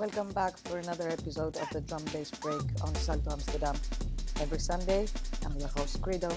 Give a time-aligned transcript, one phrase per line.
[0.00, 3.76] Welcome back for another episode of the Drum Bass Break on Salto Amsterdam.
[4.40, 5.06] Every Sunday,
[5.44, 6.30] I'm your host Credo,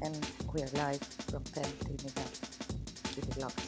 [0.00, 2.30] and we are live from Penn, Trinidad.
[3.14, 3.60] Keep it locked.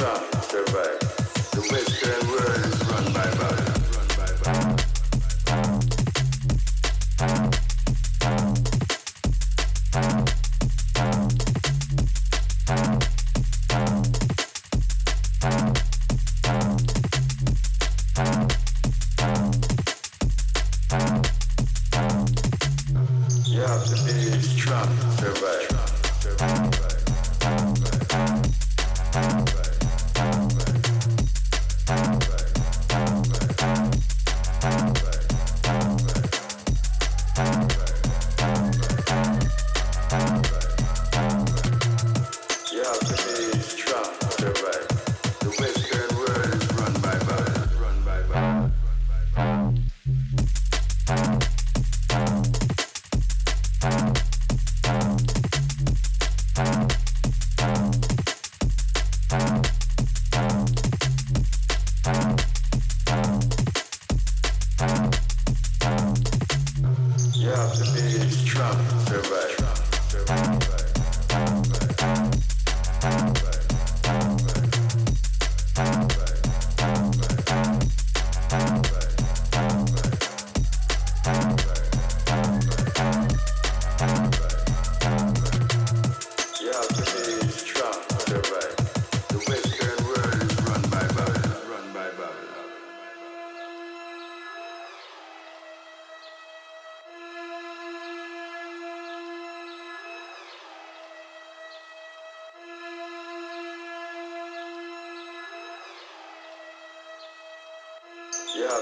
[0.00, 0.39] try.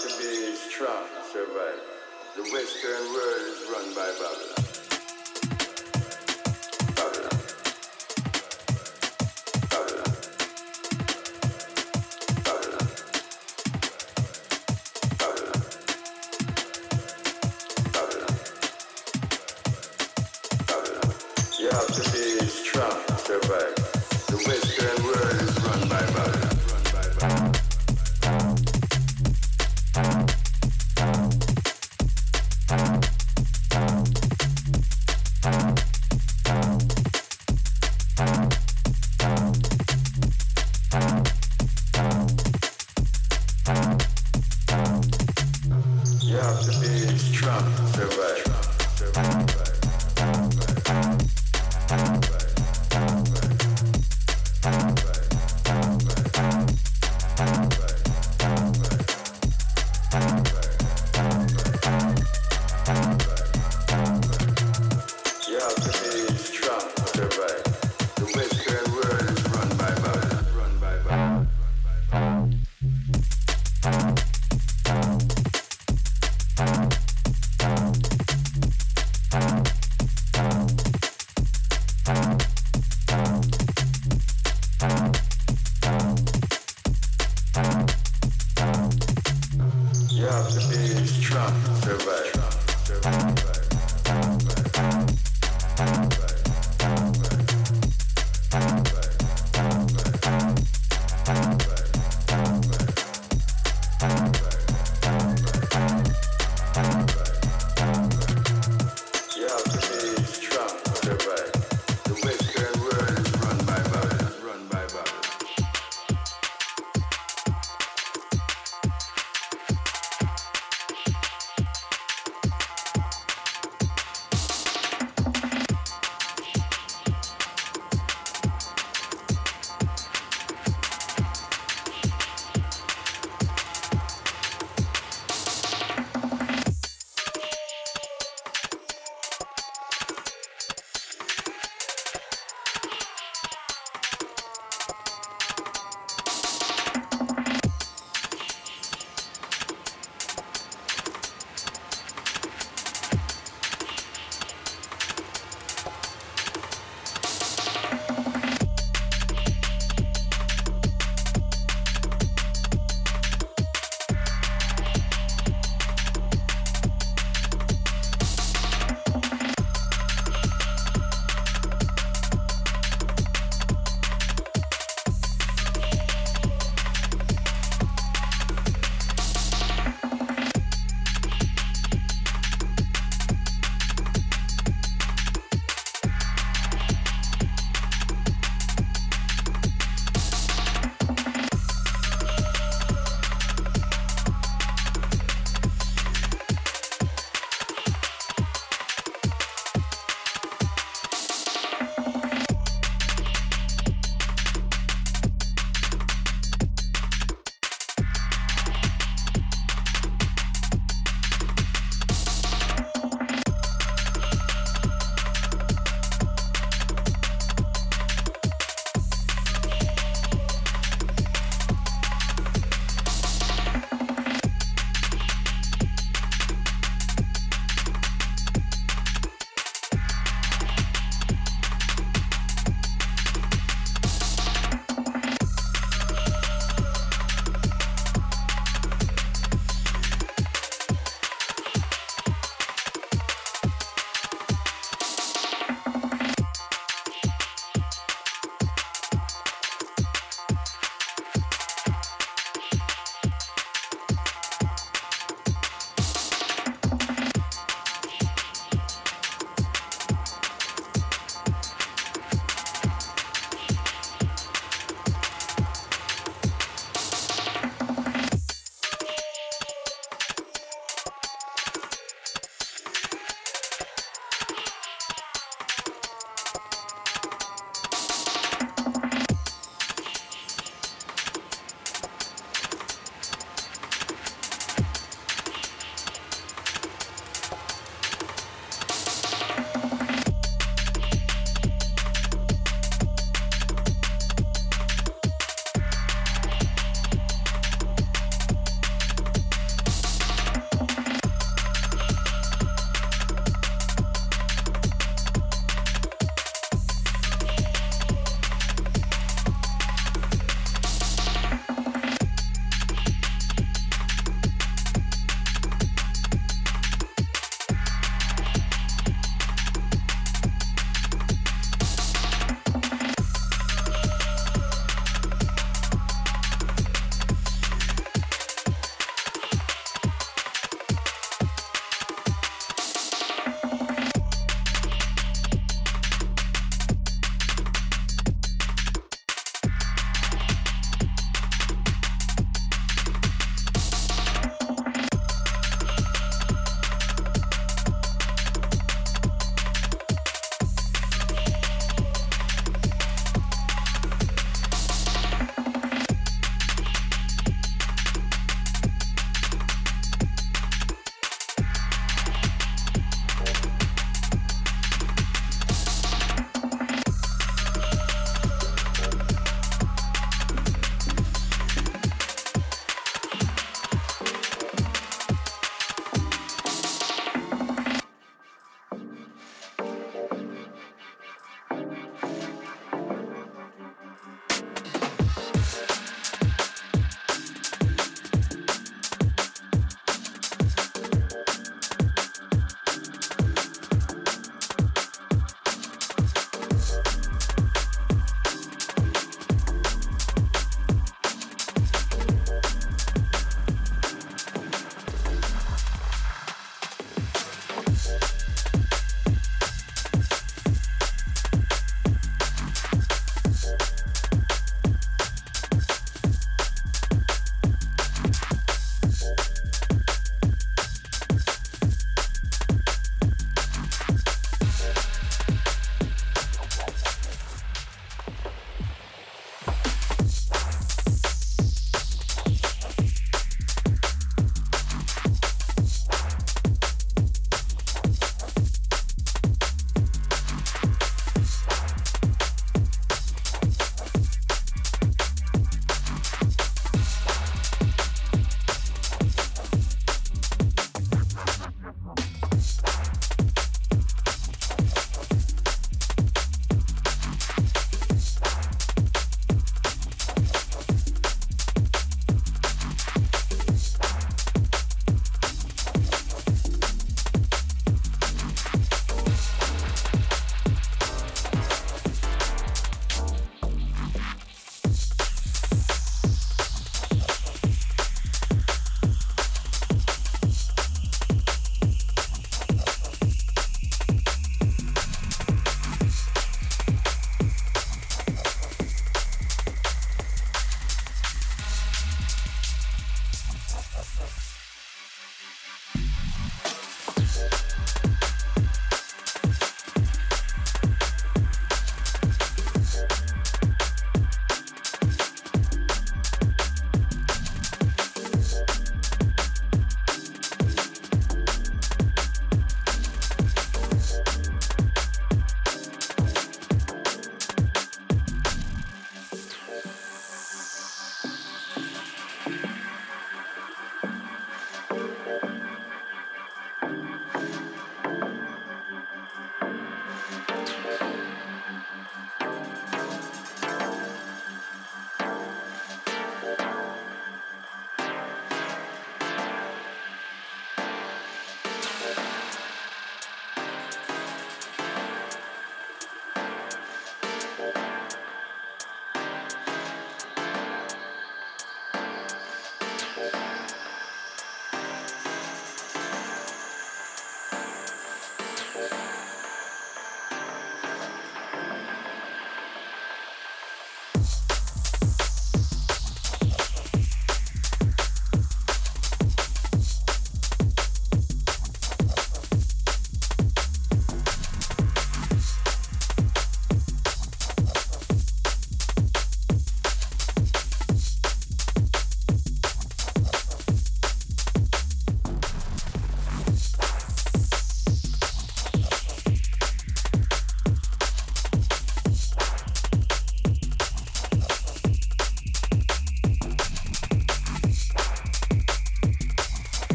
[0.00, 1.78] to be strong, survive.
[2.34, 4.69] The Western world is run by Babylon.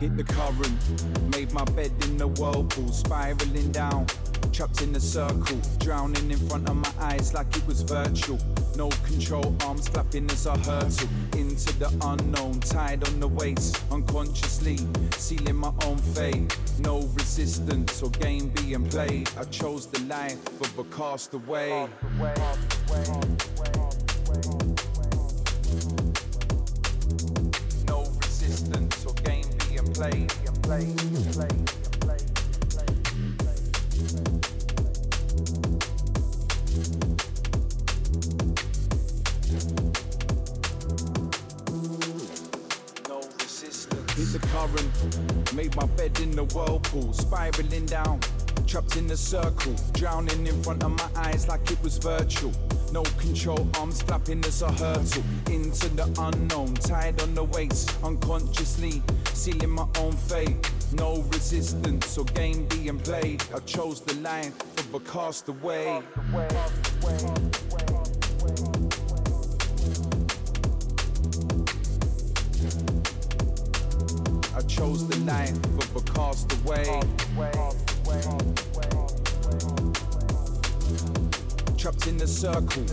[0.00, 4.06] Hit the current, made my bed in the whirlpool, spiraling down,
[4.52, 8.38] trapped in a circle, drowning in front of my eyes like it was virtual.
[8.76, 14.78] No control, arms flapping as I hurtle into the unknown, tied on the weights, unconsciously
[15.16, 16.56] sealing my own fate.
[16.78, 19.28] No resistance or game being played.
[19.36, 21.70] I chose the life of a castaway.
[21.70, 21.88] No
[45.58, 48.20] made my bed in the whirlpool, spiraling down,
[48.66, 52.52] trapped in a circle, drowning in front of my eyes like it was virtual.
[52.92, 59.02] No control, arms flapping as I hurtle into the unknown, tied on the weights, unconsciously
[59.38, 60.56] sealing my own fate.
[60.92, 63.40] No resistance or game being played.
[63.54, 66.02] I chose the life of a castaway.
[74.56, 77.00] I chose the life of a castaway.
[81.76, 82.84] Trapped in a circle.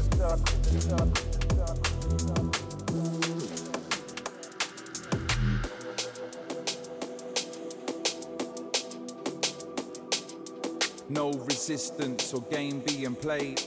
[11.68, 13.60] Or game being played.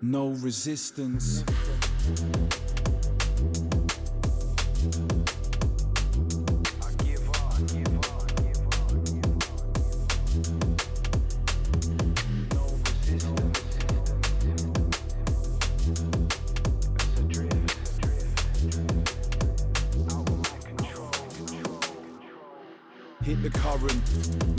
[0.00, 1.42] No resistance.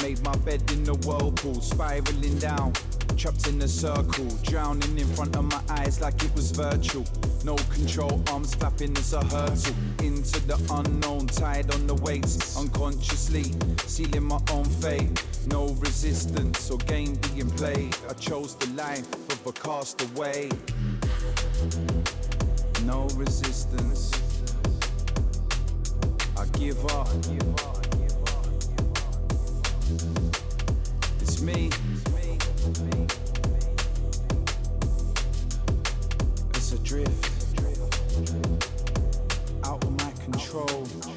[0.02, 2.74] Made my bed in the whirlpool, spiraling down,
[3.18, 7.06] trapped in a circle, drowning in front of my eyes like it was virtual.
[7.44, 13.52] No control, arms flapping as I hurtle into the unknown, tied on the weights, unconsciously
[13.86, 15.24] sealing my own fate.
[15.48, 17.96] No resistance or game being played.
[18.10, 20.50] I chose the life of a castaway.
[22.86, 24.12] No resistance.
[26.38, 27.08] I give up.
[27.08, 27.73] I give up.
[31.22, 31.70] It's me.
[36.56, 37.30] It's a drift.
[39.64, 41.13] Out of my control.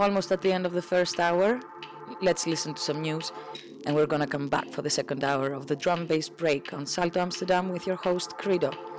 [0.00, 1.60] Almost at the end of the first hour.
[2.22, 3.32] Let's listen to some news,
[3.84, 6.86] and we're gonna come back for the second hour of the drum bass break on
[6.86, 8.89] Salto Amsterdam with your host Credo.